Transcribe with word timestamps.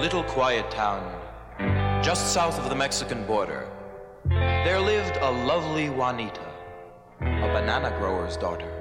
little 0.00 0.24
quiet 0.24 0.70
town 0.70 1.04
just 2.02 2.32
south 2.32 2.58
of 2.58 2.70
the 2.70 2.74
Mexican 2.74 3.26
border, 3.26 3.68
there 4.24 4.80
lived 4.80 5.18
a 5.20 5.30
lovely 5.30 5.90
Juanita, 5.90 6.46
a 7.20 7.48
banana 7.52 7.94
grower's 7.98 8.38
daughter. 8.38 8.72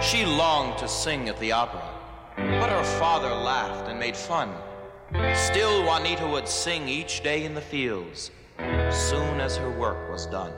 She 0.00 0.24
longed 0.24 0.78
to 0.78 0.86
sing 0.86 1.28
at 1.28 1.40
the 1.40 1.50
opera, 1.50 1.82
but 2.36 2.70
her 2.70 2.84
father 3.00 3.34
laughed 3.34 3.88
and 3.88 3.98
made 3.98 4.16
fun. 4.16 4.54
Still, 5.34 5.82
Juanita 5.82 6.28
would 6.28 6.46
sing 6.46 6.88
each 6.88 7.24
day 7.24 7.44
in 7.44 7.54
the 7.54 7.60
fields, 7.60 8.30
soon 8.90 9.40
as 9.40 9.56
her 9.56 9.70
work 9.72 10.08
was 10.08 10.26
done. 10.26 10.52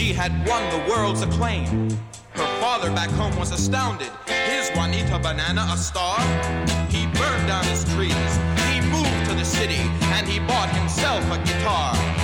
She 0.00 0.14
had 0.14 0.32
won 0.48 0.62
the 0.70 0.90
world's 0.90 1.20
acclaim. 1.20 1.90
Her 2.30 2.46
father 2.58 2.90
back 2.90 3.10
home 3.10 3.36
was 3.36 3.52
astounded. 3.52 4.08
Is 4.48 4.70
Juanita 4.70 5.18
Banana 5.18 5.68
a 5.70 5.76
star? 5.76 6.18
He 6.88 7.04
burned 7.08 7.46
down 7.46 7.64
his 7.64 7.84
trees. 7.84 8.32
He 8.64 8.80
moved 8.80 9.28
to 9.28 9.34
the 9.34 9.44
city 9.44 9.82
and 10.16 10.26
he 10.26 10.38
bought 10.38 10.70
himself 10.70 11.22
a 11.30 11.36
guitar. 11.44 12.19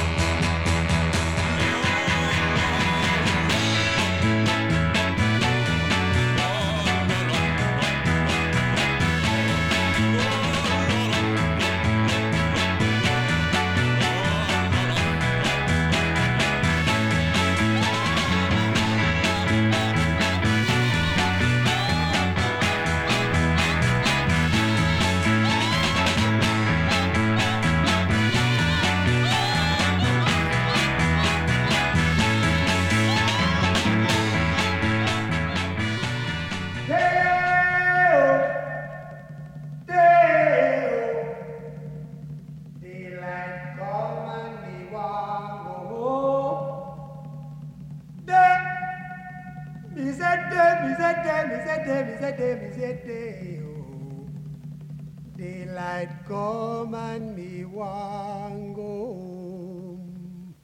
Daylight 55.96 56.28
come 56.28 56.94
and 56.94 57.34
me 57.34 57.64
want 57.64 58.76
go 58.76 58.82
home. 58.82 60.54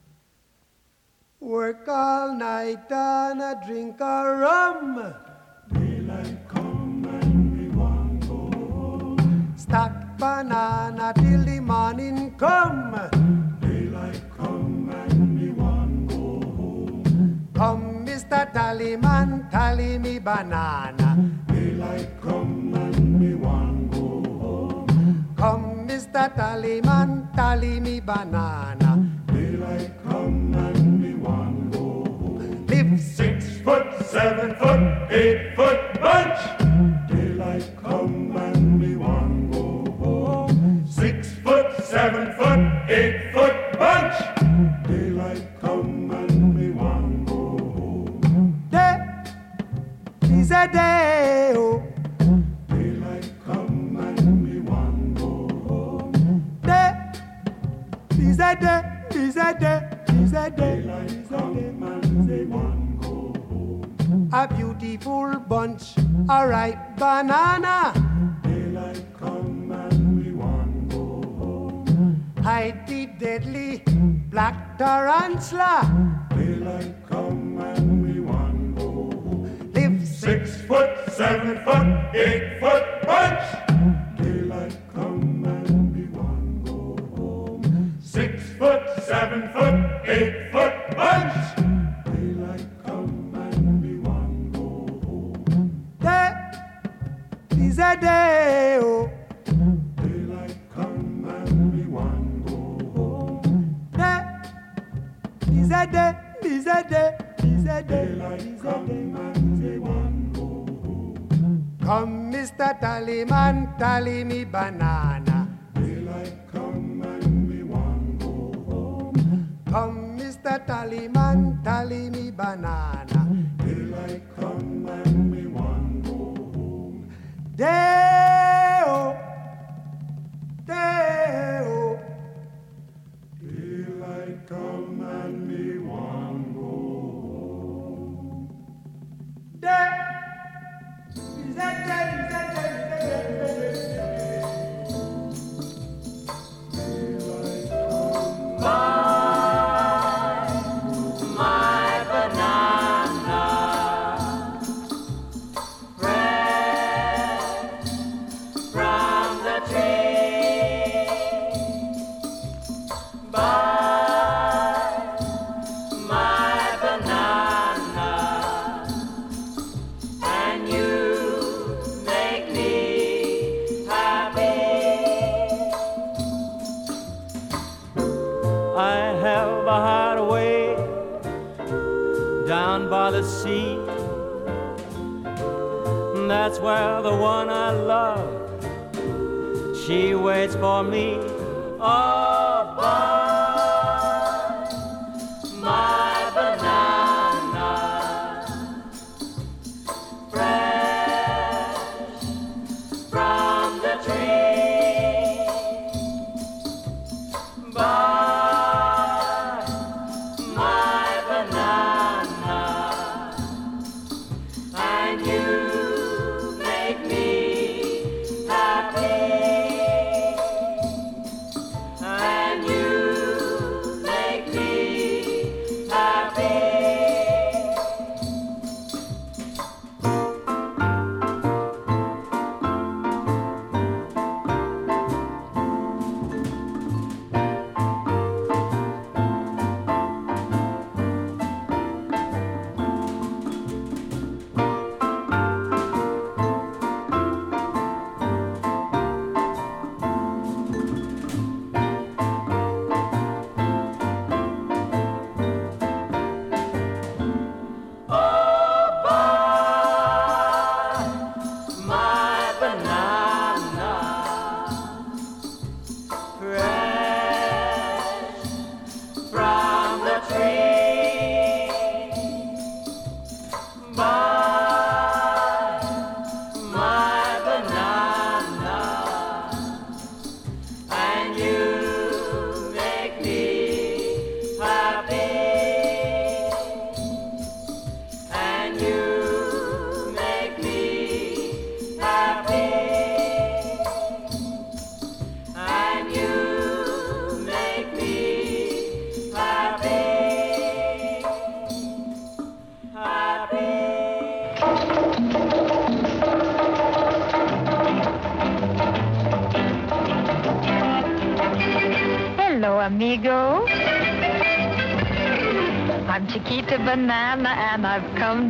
Work 1.40 1.88
all 1.88 2.34
night 2.34 2.92
and 2.92 3.40
a 3.40 3.58
drink 3.64 3.98
a 4.00 4.36
rum. 4.44 5.14
Daylight 5.72 6.36
come 6.48 7.08
and 7.08 7.56
me 7.56 7.68
want 7.74 8.28
go 8.28 8.40
home. 8.68 9.54
Stack 9.56 10.18
banana 10.18 11.14
till 11.16 11.44
the 11.44 11.60
morning 11.60 12.34
come. 12.36 12.92
Daylight 13.62 14.20
come 14.36 14.90
and 14.92 15.40
me 15.40 15.48
want 15.52 16.08
go 16.08 16.44
home. 16.58 17.48
Come, 17.54 18.04
Mr. 18.04 18.52
Tallyman, 18.52 19.50
tally 19.50 19.96
me 19.96 20.18
banana. 20.18 21.16
Daylight 21.48 22.20
come 22.20 22.61
Come, 25.42 25.88
Mr. 25.88 26.30
Tallyman, 26.36 27.34
tally 27.34 27.80
me 27.80 27.98
banana. 27.98 29.10
Daylight 29.26 29.90
come 30.04 30.54
and 30.54 31.02
me 31.02 31.14
want 31.14 31.72
go 31.72 32.06
home. 32.06 32.66
Live 32.68 33.00
Six 33.00 33.58
foot, 33.58 34.06
seven 34.06 34.54
foot, 34.54 35.10
eight 35.10 35.56
foot 35.56 36.00
bunch. 36.00 36.38
Daylight 37.10 37.66
come 37.82 38.36
and 38.36 38.80
me 38.80 38.94
want 38.94 39.50
go 39.50 39.90
home. 39.98 40.86
Six 40.86 41.32
foot, 41.42 41.74
seven 41.86 42.32
foot, 42.36 42.41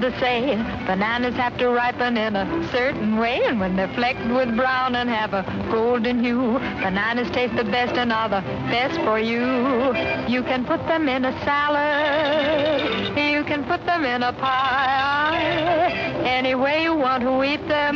to 0.03 0.11
say 0.19 0.57
bananas 0.85 1.37
have 1.37 1.57
to 1.57 1.69
ripen 1.71 2.17
in 2.17 2.35
a 2.35 2.69
certain 2.73 3.17
way, 3.19 3.41
and 3.45 3.61
when 3.61 3.77
they're 3.77 3.95
flecked 3.95 4.27
with 4.27 4.55
brown 4.57 4.97
and 4.97 5.09
have 5.09 5.33
a 5.33 5.45
golden 5.71 6.23
hue, 6.23 6.59
bananas 6.83 7.31
taste 7.31 7.55
the 7.55 7.63
best 7.63 7.95
and 7.95 8.13
are 8.13 8.29
the 8.29 8.41
best 8.69 9.01
for 9.03 9.21
you. 9.21 9.95
You 10.27 10.43
can 10.43 10.65
put 10.65 10.85
them 10.89 11.09
in 11.09 11.25
a 11.25 11.33
salad, 11.45 13.17
you 13.17 13.45
can 13.45 13.63
put 13.65 13.87
them 13.87 14.05
in 14.05 14.25
a 14.25 14.33
pie, 14.33 15.93
any 16.25 16.57
way 16.57 16.83
you 16.83 16.97
want 16.97 17.23
to 17.23 17.45
eat 17.45 17.67
them. 17.69 17.95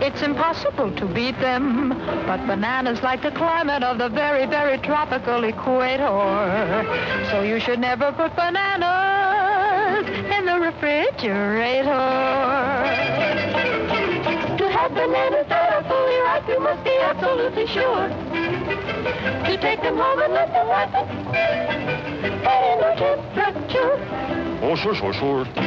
It's 0.00 0.22
impossible 0.22 0.94
to 0.96 1.04
beat 1.06 1.38
them, 1.38 1.90
but 2.26 2.46
bananas 2.46 3.02
like 3.02 3.20
the 3.20 3.32
climate 3.32 3.82
of 3.82 3.98
the 3.98 4.08
very, 4.08 4.46
very 4.46 4.78
tropical 4.78 5.44
equator. 5.44 7.26
So 7.30 7.42
you 7.42 7.60
should 7.60 7.78
never 7.78 8.10
put 8.10 8.34
bananas 8.34 8.97
refrigerator. 10.88 12.08
To 14.56 14.68
have 14.70 14.94
bananas 14.94 15.46
that 15.48 15.72
are 15.72 15.82
fully 15.84 16.16
ripe, 16.20 16.48
you 16.48 16.60
must 16.60 16.84
be 16.84 16.96
absolutely 17.00 17.66
sure 17.66 18.08
to 19.44 19.56
take 19.60 19.82
them 19.82 19.96
home 19.96 20.20
and 20.20 20.32
let 20.32 20.52
them 20.52 20.68
ripen 20.68 21.08
at 22.46 22.62
indoor 22.72 22.94
temperature. 22.96 23.98
Oh, 24.62 24.76
sure, 24.76 24.94
sure, 24.94 25.12
sure. 25.12 25.57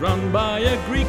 Run 0.00 0.32
by 0.32 0.60
a 0.60 0.76
Greek. 0.86 1.06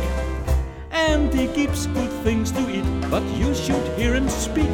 And 0.92 1.34
he 1.34 1.48
keeps 1.48 1.88
good 1.88 2.12
things 2.24 2.52
to 2.52 2.62
eat, 2.70 2.86
but 3.10 3.24
you 3.38 3.56
should 3.56 3.88
hear 3.98 4.14
him 4.14 4.28
speak. 4.28 4.70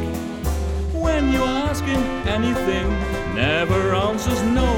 When 0.92 1.32
you 1.32 1.42
ask 1.42 1.84
him 1.84 2.02
anything, 2.26 2.88
never 3.34 3.94
answers 3.94 4.42
no. 4.42 4.68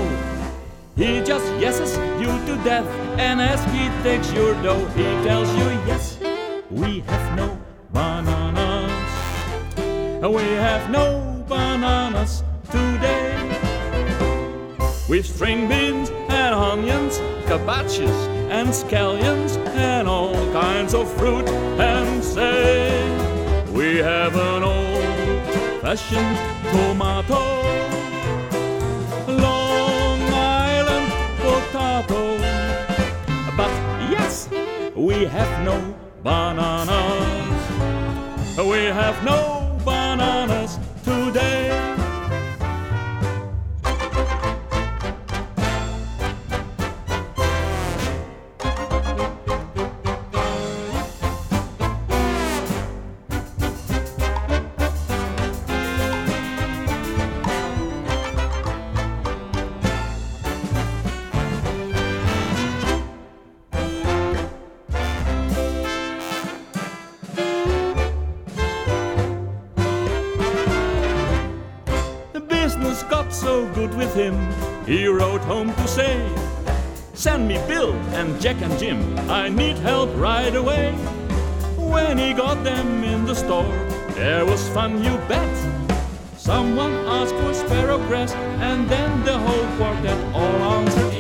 He 0.95 1.23
just 1.23 1.47
yeses 1.59 1.97
you 2.21 2.29
to 2.47 2.63
death, 2.63 2.87
and 3.19 3.41
as 3.41 3.65
he 3.73 3.89
takes 4.03 4.31
your 4.35 4.53
dough, 4.63 4.87
he 4.89 5.05
tells 5.25 5.49
you 5.57 5.69
yes, 5.89 6.19
we 6.71 7.01
have 7.01 7.37
no 7.37 7.59
bananas. 7.93 8.93
We 10.21 10.45
have 10.61 10.91
no 10.91 11.43
bananas 11.49 12.45
today. 12.71 13.39
With 15.09 15.25
string 15.25 15.67
beans 15.67 15.80
cabbages 17.61 18.27
and 18.51 18.69
scallions, 18.69 19.57
and 19.77 20.09
all 20.09 20.35
kinds 20.53 20.95
of 20.95 21.11
fruit. 21.19 21.49
And 21.79 22.23
say, 22.23 22.91
we 23.73 23.99
have 23.99 24.35
an 24.35 24.63
old 24.63 25.81
fashioned 25.81 26.37
tomato, 26.73 27.43
Long 29.29 30.21
Island 30.33 31.13
potato. 31.39 32.39
But 33.57 33.73
yes, 34.11 34.49
we 34.95 35.25
have 35.25 35.65
no 35.65 35.95
bananas. 36.23 37.39
We 38.59 38.85
have 38.85 39.25
no 39.25 39.50
Business 72.81 73.03
got 73.03 73.31
so 73.31 73.69
good 73.75 73.95
with 73.95 74.15
him, 74.15 74.35
he 74.87 75.07
wrote 75.07 75.43
home 75.43 75.75
to 75.75 75.87
say, 75.87 76.17
Send 77.13 77.47
me 77.47 77.57
Bill 77.69 77.93
and 78.17 78.41
Jack 78.41 78.63
and 78.63 78.79
Jim, 78.79 79.19
I 79.29 79.51
need 79.51 79.77
help 79.77 80.09
right 80.17 80.57
away. 80.57 80.93
When 81.77 82.17
he 82.17 82.33
got 82.33 82.65
them 82.65 83.05
in 83.05 83.27
the 83.27 83.35
store, 83.35 83.77
there 84.15 84.47
was 84.47 84.67
fun, 84.71 85.05
you 85.05 85.19
bet. 85.29 85.55
Someone 86.39 86.95
asked 87.07 87.35
for 87.35 87.53
sparrow 87.53 87.99
grass, 88.07 88.33
and 88.33 88.89
then 88.89 89.25
the 89.27 89.37
whole 89.37 89.77
quartet 89.77 90.35
all 90.35 90.79
answered 90.79 91.20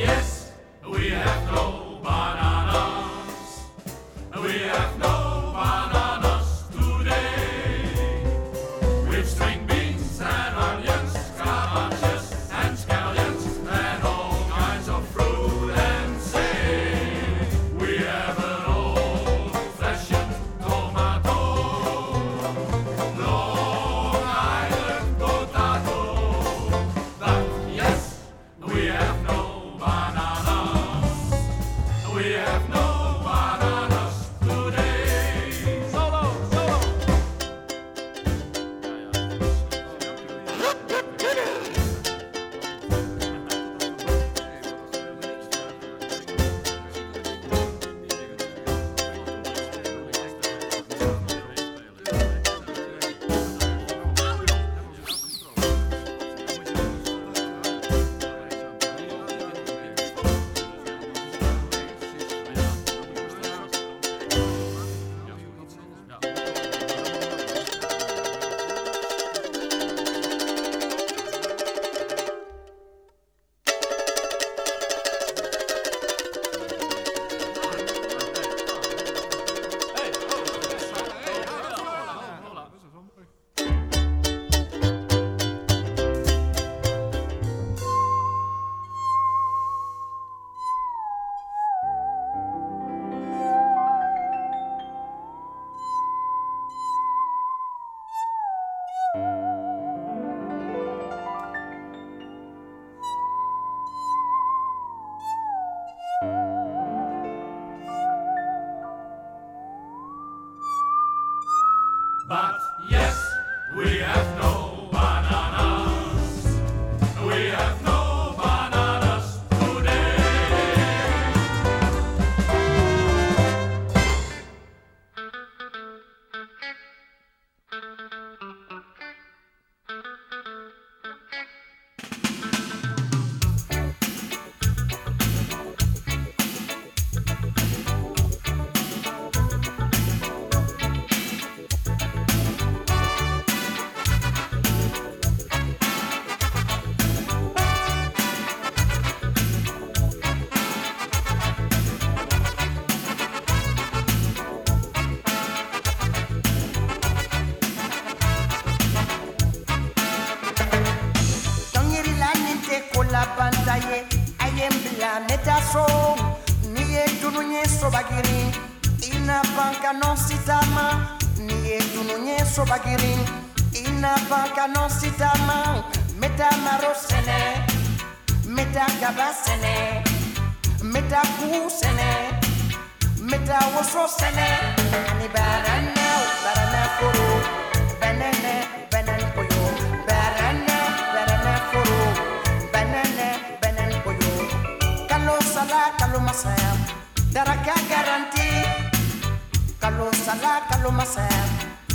kalo 199.80 200.12
sala 200.12 200.52
kalo 200.70 200.90
masaya 200.90 201.44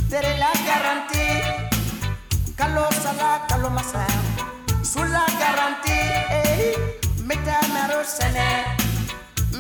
tere 0.10 0.34
la 0.42 0.52
garanti 0.68 1.28
kalo 2.58 2.86
sala 3.04 3.46
kalo 3.50 3.70
masaya 3.70 4.20
sula 4.84 5.26
garanti 5.40 6.00
eh 6.40 6.76
meta 7.28 7.58
maro 7.74 8.04
sene. 8.04 8.50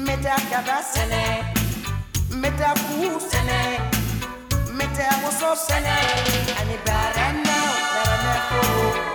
Meta 0.06 0.36
kaba 0.52 0.78
sene. 0.84 1.24
Meta 2.42 2.74
ku 2.86 3.20
sene. 3.20 3.62
Meta 4.78 5.08
woso 5.24 5.56
sene. 5.56 5.98
Ani 6.60 6.78
barana 6.86 7.58
barana 7.94 8.34
koro 8.50 9.15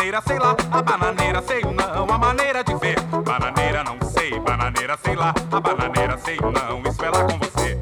bananeira, 0.00 0.22
sei 0.22 0.38
lá, 0.38 0.56
a 0.72 0.82
bananeira, 0.82 1.42
sei 1.42 1.60
não, 1.60 2.14
a 2.14 2.18
maneira 2.18 2.64
de 2.64 2.74
ver. 2.76 2.98
Bananeira, 3.22 3.84
não 3.84 3.98
sei, 4.08 4.40
bananeira, 4.40 4.98
sei 5.04 5.14
lá, 5.14 5.34
a 5.52 5.60
bananeira, 5.60 6.16
sei 6.16 6.38
não, 6.40 6.82
isso 6.90 7.04
é 7.04 7.10
lá 7.10 7.24
com 7.24 7.38
você. 7.38 7.78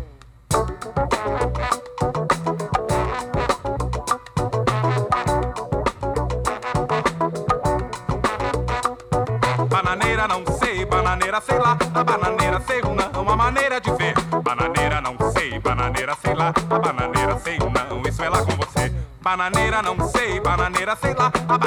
Bananeira, 9.68 10.26
não 10.26 10.44
sei, 10.59 10.85
bananeira, 10.85 11.40
sei 11.40 11.59
lá, 11.59 11.78
a 11.94 12.04
bananeira, 12.04 12.61
sei 12.66 12.81
não, 12.83 13.28
a 13.31 13.37
maneira 13.37 13.81
de 13.81 13.92
ver. 13.92 14.14
Bananeira, 14.42 15.00
não 15.00 15.16
sei, 15.31 15.57
bananeira, 15.61 16.16
sei 16.20 16.35
lá, 16.35 16.48
a 16.48 16.78
bananeira, 16.81 17.38
sei 17.38 17.59
não, 17.59 18.02
isso 18.02 18.22
é 18.24 18.28
lá 18.28 18.38
com 18.38 18.57
você. 18.57 18.92
Bananeira, 19.20 19.83
não 19.83 20.09
sei, 20.09 20.40
bananeira, 20.40 20.96
sei 20.96 21.12
lá, 21.12 21.31
a 21.48 21.59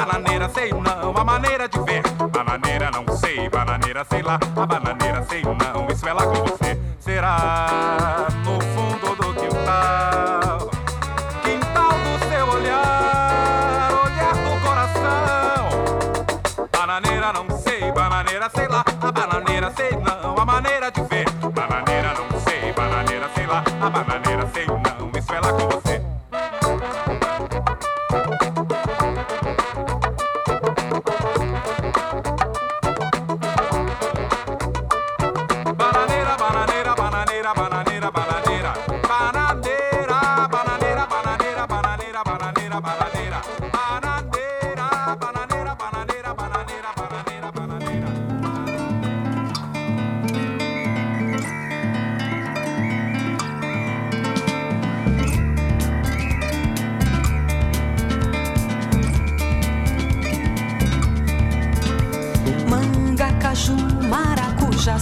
sei 0.52 0.70
não, 0.70 1.16
a 1.16 1.24
maneira 1.24 1.68
de 1.68 1.78
ver. 1.80 2.02
Bananeira, 2.30 2.90
não 2.90 3.16
sei, 3.16 3.48
bananeira, 3.48 4.04
sei 4.04 4.22
lá, 4.22 4.38
a 4.56 4.66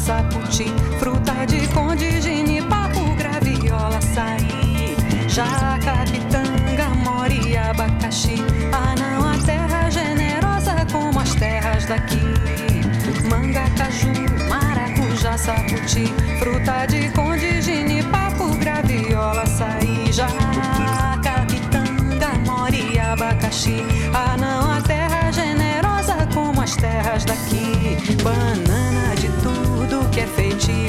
sacuti, 0.01 0.67
fruta 0.99 1.45
de 1.47 1.69
conde, 1.69 2.21
ginipapo, 2.23 3.15
graviola, 3.17 4.01
saí, 4.01 4.97
jaca, 5.29 6.05
pitanga, 6.11 6.89
mori, 7.05 7.57
abacaxi. 7.57 8.37
Ah, 8.73 8.95
não, 8.99 9.29
a 9.29 9.37
terra 9.45 9.91
generosa 9.91 10.87
como 10.91 11.21
as 11.21 11.35
terras 11.35 11.85
daqui. 11.87 12.21
Manga, 13.29 13.65
caju, 13.77 14.13
maracujá, 14.49 15.37
sapoti 15.37 16.07
fruta 16.39 16.87
de 16.87 17.11
conde, 17.11 17.61
ginipapo, 17.63 18.57
graviola, 18.57 19.45
saí, 19.47 20.11
jaca, 20.11 21.45
pitanga, 21.47 22.31
mori, 22.47 22.99
abacaxi. 22.99 23.85
Ah, 24.15 24.37
não, 24.39 24.73
a 24.73 24.81
terra 24.81 25.31
generosa 25.31 26.27
como 26.35 26.63
as 26.63 26.75
terras 26.75 27.25
daqui. 27.25 27.99
Banana 28.25 28.80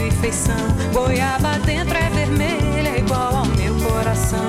brilho 0.01 0.07
e 0.07 0.11
feição. 0.11 0.55
Goiaba 0.93 1.59
dentro 1.59 1.95
é 1.95 2.09
vermelha, 2.09 2.89
é 2.89 2.99
igual 2.99 3.35
ao 3.35 3.45
meu 3.45 3.75
coração. 3.75 4.47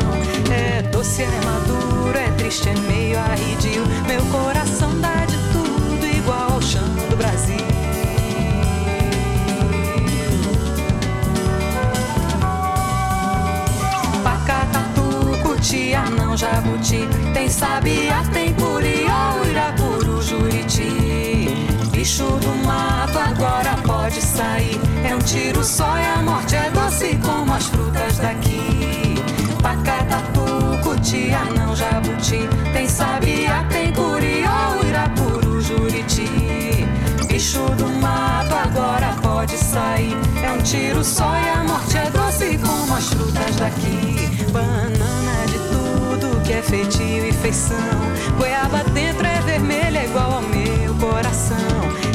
É 0.51 0.83
doce, 0.83 1.23
é 1.23 1.41
maduro, 1.45 2.17
é 2.17 2.31
triste, 2.33 2.69
é 2.69 2.75
meio 2.75 3.19
arredio. 3.19 3.85
Meu 4.07 4.25
coração 4.27 4.99
dá 5.01 5.25
de 5.27 5.37
tudo, 5.53 6.07
igual 6.07 6.53
ao 6.53 6.63
chão 6.63 6.83
do 7.11 7.17
Brasil. 7.17 7.57
Pacatatu, 14.23 15.39
cutia, 15.43 16.03
não 16.03 16.37
jabuti. 16.37 17.09
Tem 17.35 17.49
sabiá, 17.49 18.23
tem 18.33 18.55
curió, 18.55 19.45
irapuru, 19.51 20.23
juriti 20.23 21.33
bicho 22.03 22.25
do 22.25 22.67
mato 22.67 23.17
agora 23.17 23.77
pode 23.87 24.21
sair. 24.21 24.92
É 25.05 25.15
um 25.15 25.19
tiro 25.19 25.65
só 25.65 25.99
e 25.99 26.05
a 26.05 26.23
morte 26.23 26.55
é 26.57 26.71
doce 26.71 27.19
como 27.25 27.53
as 27.53 27.67
frutas 27.67 28.19
daqui. 28.19 29.17
Pacatapu, 29.63 30.79
cutia, 30.83 31.41
não 31.57 31.75
jabuti. 31.75 32.49
Tem 32.73 32.89
sabiá, 32.89 33.65
tem 33.71 33.93
curió, 33.93 34.81
irapuru, 34.87 35.61
juriti. 35.61 36.87
Bicho 37.29 37.65
do 37.77 37.89
mato 38.01 38.55
agora 38.55 39.17
pode 39.21 39.57
sair. 39.57 40.17
É 40.45 40.53
um 40.53 40.59
tiro 40.63 41.03
só 41.03 41.35
e 41.35 41.49
a 41.49 41.65
morte 41.65 41.99
é 41.99 42.09
doce 42.11 42.59
como 42.59 42.95
as 42.95 43.09
frutas 43.09 43.57
daqui. 43.57 44.29
Banana 44.53 45.47
de 45.47 45.59
tudo 45.71 46.41
que 46.45 46.53
é 46.53 46.63
feitio 46.63 47.29
e 47.29 47.33
feição. 47.33 47.77
Goiaba 48.39 48.85
dentro 48.93 49.27
é 49.27 49.41
vermelha 49.41 49.99
é 49.99 50.05
igual 50.05 50.33
ao 50.35 50.43
meu 50.43 50.95
coração. 50.95 51.57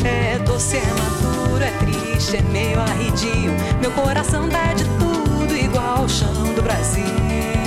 É 0.06 0.40
doce, 0.40 0.78
é 0.78 0.86
madura, 0.86 1.66
é 1.66 1.77
triste, 2.18 2.38
é 2.38 2.42
meio 2.42 2.80
arredio. 2.80 3.52
Meu 3.80 3.92
coração 3.92 4.50
dá 4.50 4.74
de 4.74 4.84
tudo 5.00 5.56
igual 5.56 6.00
ao 6.00 6.10
chão 6.10 6.34
do 6.56 6.62
Brasil. 6.62 7.67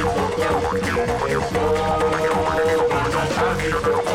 Thank 0.00 0.38
you. 4.06 4.07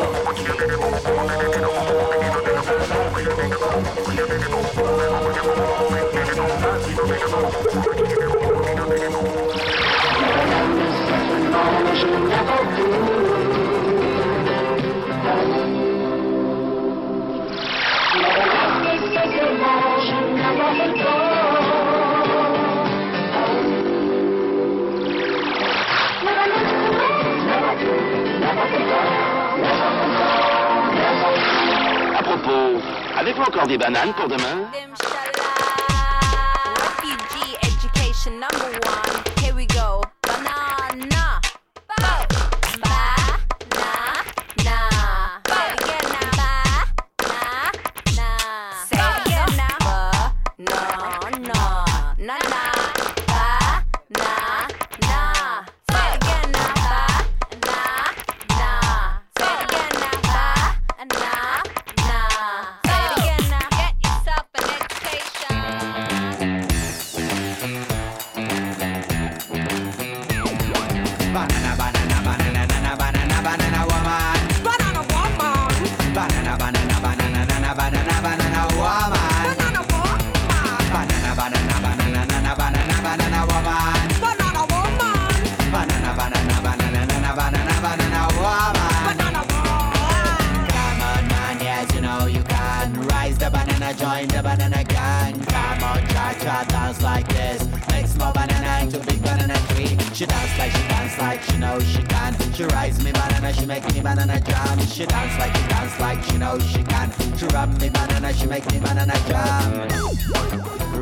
Des 33.67 33.78
bananes 33.78 34.13
pour 34.13 34.28
demain 34.28 34.67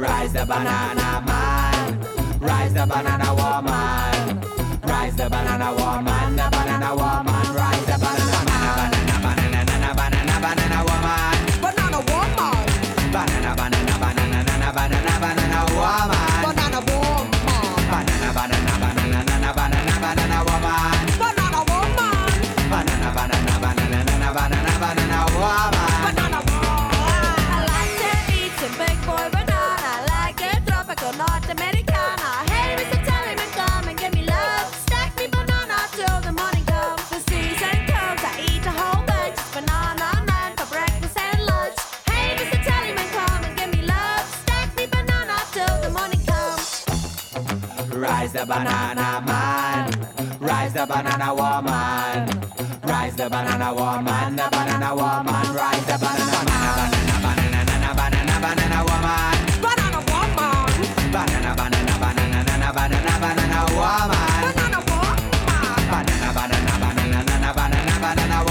Rise 0.02 0.34
the 0.34 0.46
banana 0.46 1.24
man, 1.28 2.00
rise 2.40 2.74
the 2.74 2.86
banana 2.88 3.36
woman, 3.36 4.42
rise 4.82 5.16
the 5.16 5.30
banana 5.30 5.70
woman, 5.76 6.36
the 6.36 6.48
banana 6.52 6.96
woman, 6.96 7.56
rise 7.56 7.86
the 7.86 7.98
banana 8.02 8.42
man, 8.50 8.92
banana, 9.22 9.94
banana, 9.94 9.94
banana, 9.94 10.36
banana 10.42 10.80
woman, 10.90 11.38
banana 11.62 12.00
woman, 12.10 12.66
banana, 13.14 13.56
banana, 13.56 13.96
banana, 14.00 14.74
banana, 14.74 15.20
banana 15.20 15.60
woman. 15.76 16.21
the 48.42 48.48
banana 48.48 49.22
man, 49.28 50.40
rise 50.40 50.74
the 50.74 50.86
banana 50.88 51.34
woman, 51.34 52.28
rise 52.84 53.16
the 53.16 53.30
banana 53.30 53.72
woman, 53.74 54.36
the 54.36 54.48
banana 54.52 54.96
woman, 54.96 55.46
rise 55.54 55.86
the 55.86 55.98
banana 56.02 56.42
man, 56.50 56.90
banana 56.92 57.18
banana 57.22 57.60
banana 57.70 57.94
banana 57.94 58.36
banana 58.42 58.80
woman, 58.90 59.38
banana 59.62 60.00
woman, 60.10 60.74
banana 61.14 61.52
banana 61.56 61.94
banana 62.02 62.42
banana 62.44 62.74
banana 62.74 63.14
banana 63.22 63.60
woman, 63.78 64.54
banana 64.58 64.80
woman, 64.90 65.18
banana 65.92 66.30
banana 66.34 66.74
banana 66.82 67.24
banana 67.24 67.54
banana 67.54 68.00
banana. 68.02 68.51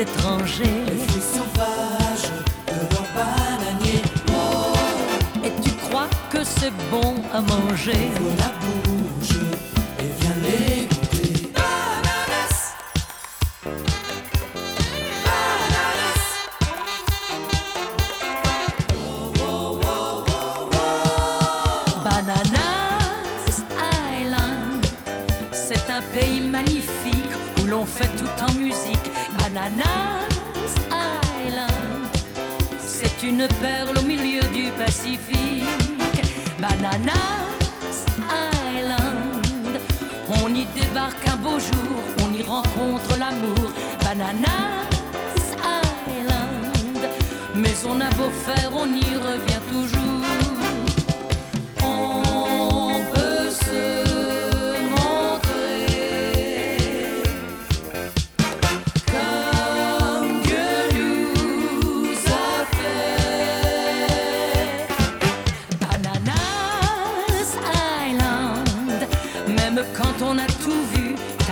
étranger. 0.00 0.64
Les 0.86 1.06
fruits 1.06 1.22
sauvages 1.22 2.30
de 2.66 2.94
leur 2.94 3.06
bananier. 3.14 4.02
Oh. 4.30 5.44
Et 5.44 5.52
tu 5.62 5.70
crois 5.72 6.08
que 6.30 6.44
c'est 6.44 6.72
bon 6.90 7.14
à 7.32 7.40
manger? 7.40 8.10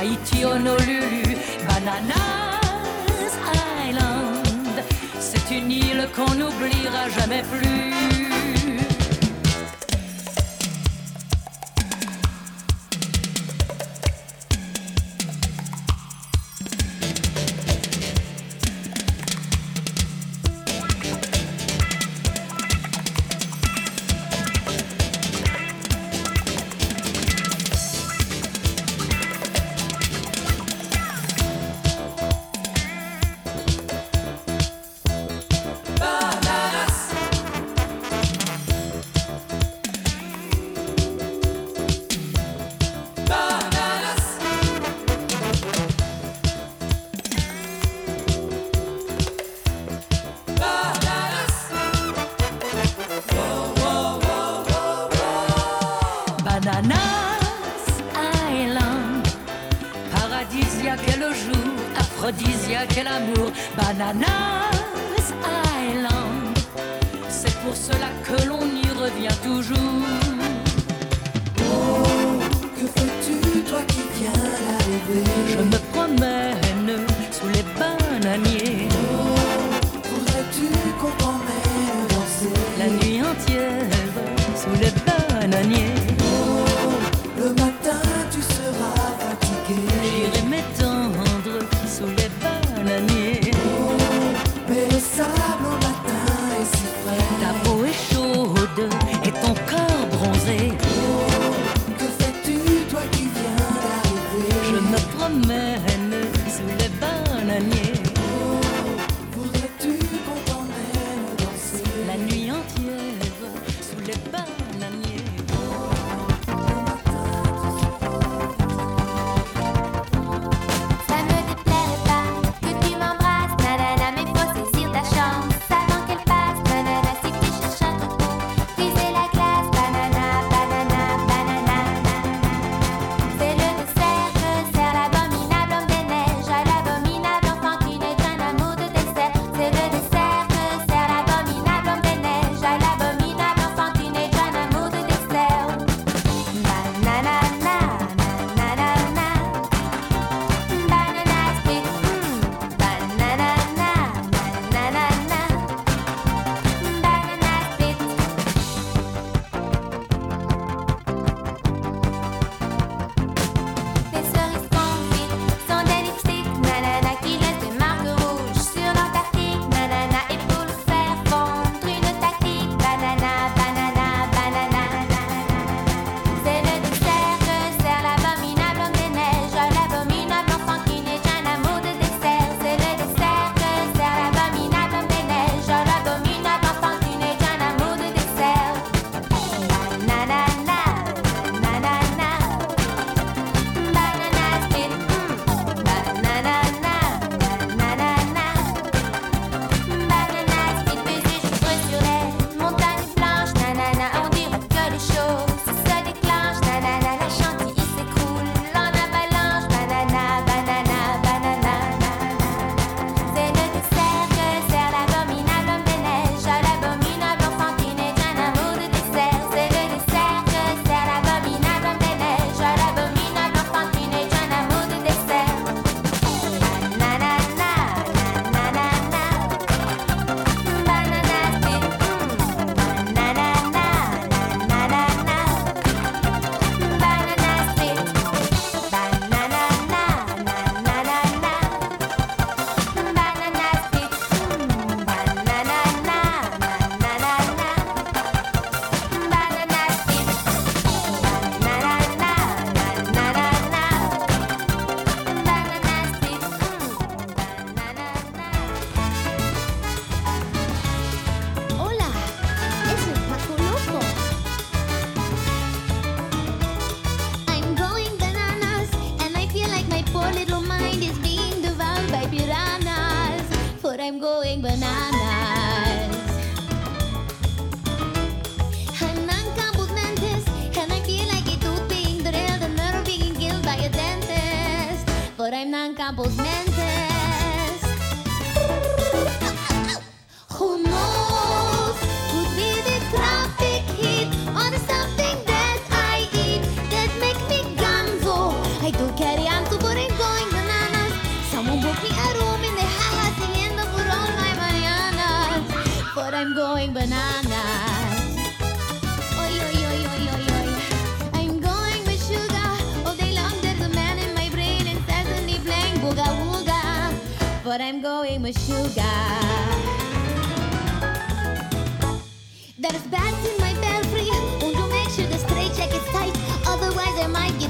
Haïti, 0.07 0.45
Honolulu, 0.45 1.37
Bananas 1.67 3.35
Island. 3.89 4.85
C'est 5.19 5.51
une 5.51 5.73
île 5.73 6.09
qu'on 6.15 6.33
n'oubliera 6.35 7.09
jamais 7.19 7.43
plus. 7.43 8.96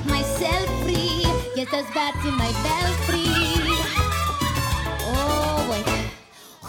myself 0.06 0.66
free. 0.82 1.24
Yes, 1.56 1.68
there's 1.70 1.90
back 1.94 2.14
in 2.24 2.34
my 2.34 2.52
belfry. 2.64 3.26
Oh, 5.08 5.64
boy, 5.68 5.82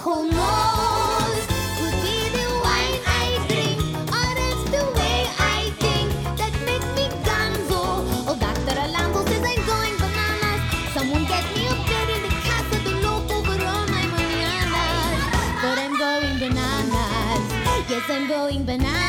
Who 0.02 0.16
knows? 0.32 1.42
Could 1.80 1.98
be 2.04 2.18
the 2.36 2.48
wine 2.64 3.00
I 3.06 3.28
drink, 3.48 3.80
or 4.20 4.32
it's 4.48 4.64
the 4.76 4.84
way 4.98 5.20
I 5.58 5.72
think 5.84 6.10
that 6.40 6.54
makes 6.66 6.90
me 6.98 7.06
gonzo. 7.28 7.82
Oh, 8.30 8.38
Dr. 8.40 8.76
Alambo 8.86 9.22
says 9.28 9.44
I'm 9.52 9.62
going 9.72 9.96
bananas. 10.04 10.62
Someone 10.94 11.26
get 11.26 11.46
me 11.56 11.68
a 11.68 11.76
bed 11.90 12.10
in 12.16 12.22
the 12.28 12.34
castle 12.48 12.82
to 12.88 12.94
look 13.06 13.26
over 13.38 13.58
all 13.72 13.86
my 13.96 14.06
bananas. 14.16 15.20
But 15.64 15.78
I'm 15.84 15.96
going 15.98 16.40
bananas. 16.40 17.44
Yes, 17.90 18.10
I'm 18.10 18.28
going 18.28 18.64
bananas. 18.66 19.07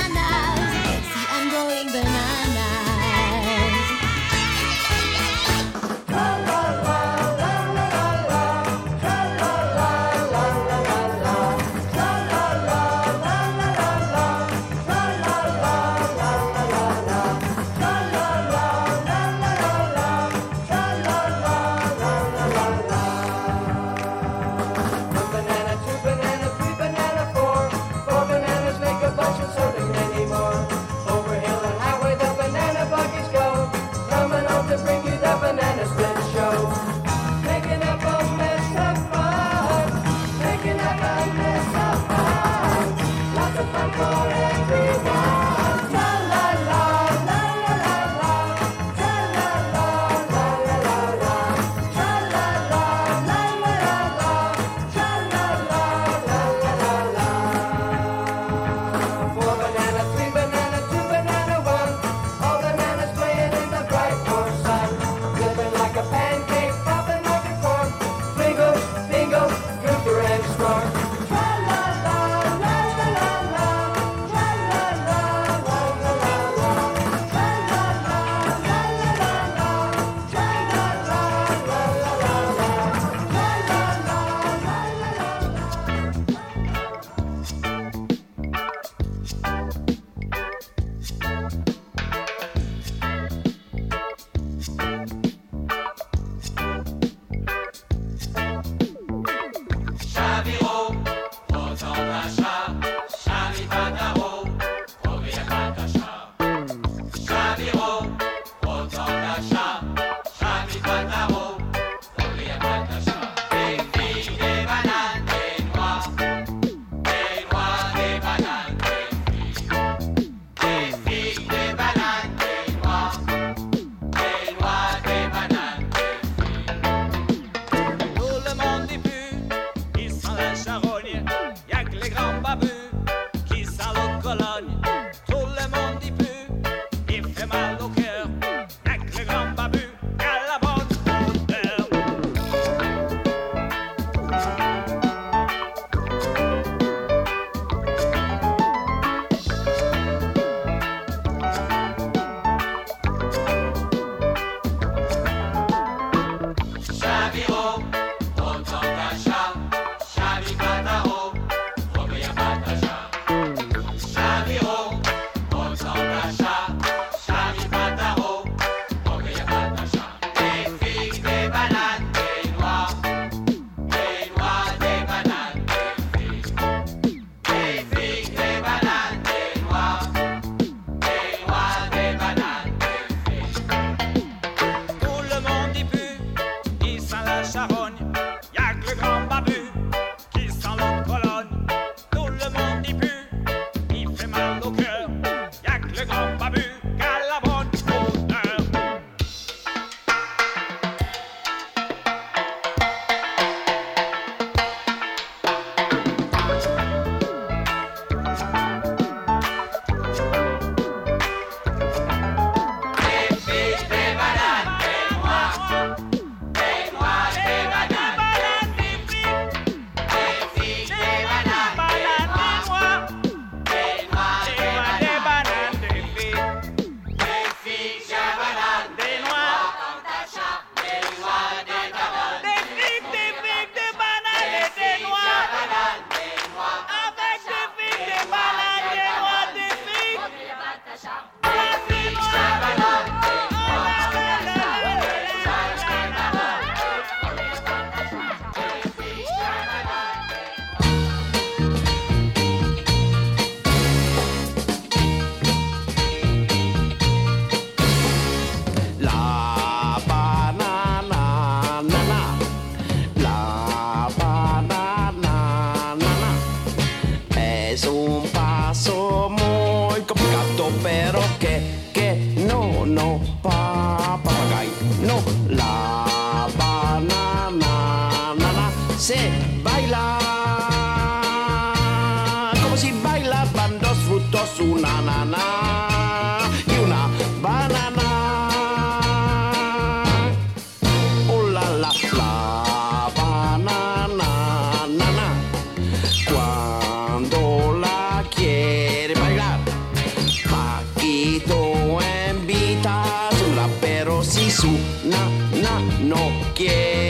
invito, 301.19 301.99
invita 302.31 303.03
sola, 303.37 303.69
pero 303.81 304.23
si 304.23 304.51
su 304.51 304.71
na 305.05 305.29
na 305.61 305.81
no 306.03 306.31
quiere. 306.55 307.08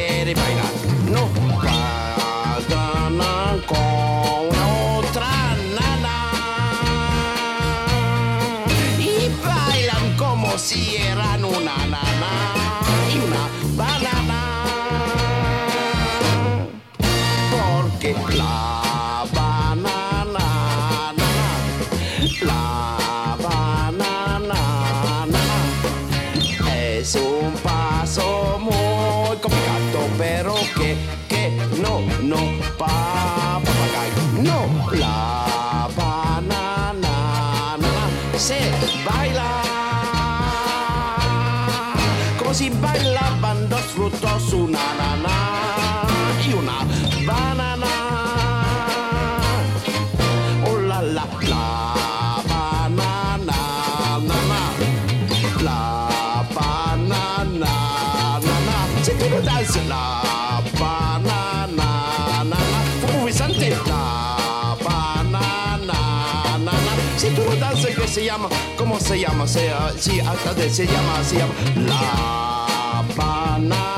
se 68.19 68.25
llama, 68.25 68.49
cómo 68.77 68.99
se 68.99 69.21
llama, 69.21 69.47
se, 69.47 69.71
sí, 70.01 70.19
hasta 70.19 70.53
de, 70.55 70.69
se 70.71 70.87
llama, 70.87 71.23
se 71.23 71.37
llama 71.37 71.55
La 71.87 72.99
Habana. 72.99 73.98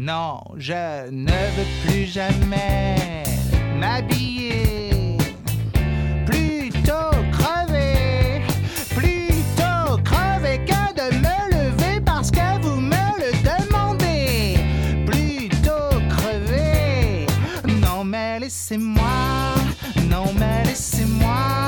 Non, 0.00 0.40
je 0.56 1.10
ne 1.10 1.32
veux 1.32 1.66
plus 1.84 2.04
jamais 2.06 3.24
m'habiller. 3.80 5.18
Plutôt 6.24 7.10
crever, 7.32 8.42
plutôt 8.90 10.00
crever 10.04 10.60
que 10.64 10.94
de 10.94 11.16
me 11.16 11.50
lever 11.50 12.00
parce 12.00 12.30
que 12.30 12.60
vous 12.62 12.80
me 12.80 12.94
le 13.18 13.32
demandez. 13.42 14.60
Plutôt 15.04 15.98
crever. 16.08 17.26
Non, 17.80 18.04
mais 18.04 18.38
laissez-moi, 18.38 19.56
non, 20.08 20.32
mais 20.38 20.62
laissez-moi. 20.64 21.67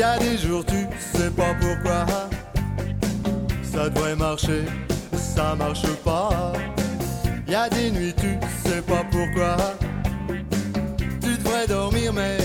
Y 0.00 0.02
a 0.02 0.16
des 0.16 0.38
jours 0.38 0.64
tu 0.64 0.86
sais 1.12 1.30
pas 1.30 1.54
pourquoi. 1.60 2.06
Ça 3.62 3.90
devrait 3.90 4.16
marcher, 4.16 4.62
ça 5.12 5.54
marche 5.54 5.86
pas. 6.02 6.54
Y 7.46 7.54
a 7.54 7.68
des 7.68 7.90
nuits 7.90 8.14
tu 8.14 8.38
sais 8.64 8.80
pas 8.80 9.04
pourquoi. 9.10 9.56
Tu 11.20 11.36
devrais 11.36 11.66
dormir 11.66 12.14
mais 12.14 12.38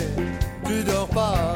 tu 0.65 0.83
dors 0.83 1.07
pas. 1.07 1.55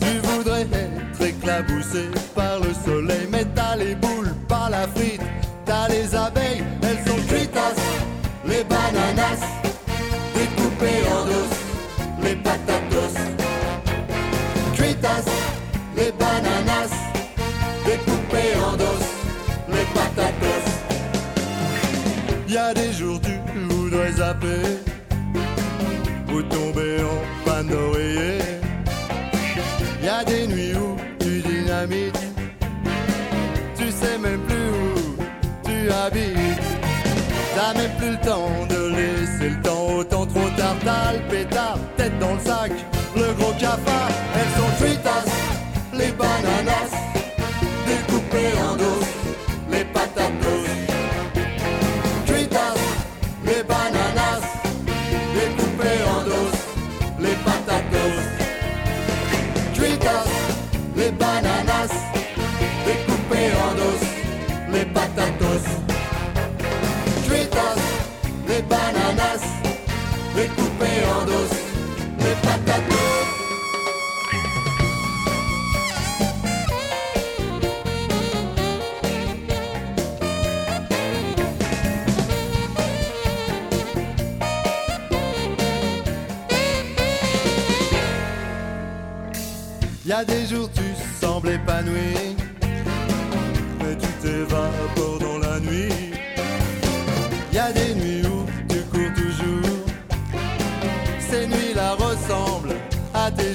Tu 0.00 0.18
voudrais 0.26 0.62
être 0.62 1.22
éclaboussé 1.22 2.10
par 2.34 2.58
le 2.58 2.74
soleil 2.84 3.28
mais 3.30 3.44
t'as 3.54 3.76
les 3.76 3.94
boules 3.94 4.34
par 4.48 4.70
la 4.70 4.88
frite, 4.88 5.22
t'as 5.64 5.86
les 5.86 6.16
abeilles, 6.16 6.64
elles 6.82 7.08
sont 7.08 7.22
cuitas, 7.28 7.76
les 8.44 8.64
bananas 8.64 9.55
découpées 17.86 18.54
en 18.66 18.76
dos, 18.76 18.98
les 19.68 19.86
patatas. 19.94 20.66
Y 22.48 22.56
a 22.56 22.74
des 22.74 22.92
jours 22.92 23.20
tu 23.20 23.34
voudrais 23.68 24.12
zapper 24.12 24.64
ou 26.32 26.42
tomber 26.42 26.96
en 27.12 27.44
panne 27.44 27.68
d'oreiller. 27.68 28.38
Y 30.02 30.08
a 30.08 30.24
des 30.24 30.46
nuits 30.46 30.74
où 30.74 30.96
tu 31.18 31.40
dynamites, 31.40 32.20
tu 33.76 33.90
sais 33.90 34.18
même 34.18 34.40
plus 34.40 34.68
où 34.80 35.16
tu 35.64 35.90
habites. 35.90 36.68
T'as 37.54 37.72
même 37.74 37.94
plus 37.98 38.10
le 38.10 38.20
temps 38.20 38.66
de 38.68 38.80
laisser 38.96 39.48
le 39.50 39.62
temps 39.62 39.86
autant 39.98 40.26
trop 40.26 40.48
tard. 40.56 40.76
T'as 40.84 41.12
le 41.14 41.20
pétard, 41.30 41.78
tête 41.96 42.18
dans 42.18 42.34
le 42.34 42.40
sac, 42.40 42.72
le 43.16 43.32
gros 43.38 43.54
cafard. 43.58 44.10
Elles 44.38 44.54
sont 44.60 44.72
fritas, 44.78 45.24
les 45.94 46.12
bananas, 46.12 46.92
les 68.56 68.62
bananas, 68.62 69.44
découpées 70.34 71.02
en 71.14 71.24
dos, 71.26 71.48
les 72.20 72.34
patatos. 72.42 72.96
Y 90.06 90.12
a 90.12 90.24
des 90.24 90.46
jours 90.46 90.70
tu 90.72 90.82
sembles 91.20 91.50
épanoui, 91.50 92.25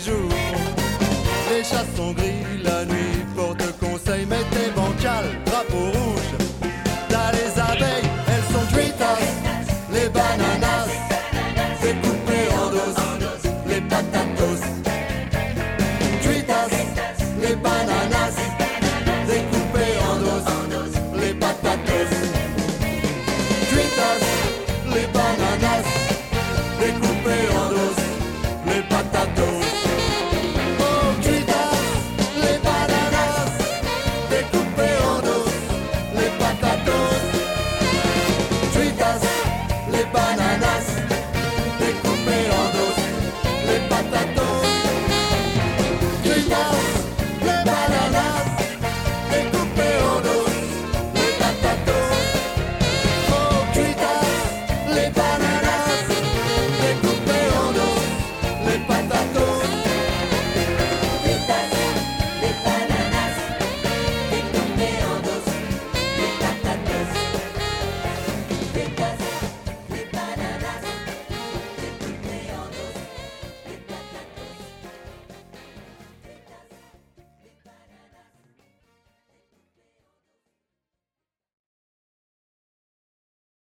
ces 0.04 0.10
nuits-là 0.10 0.31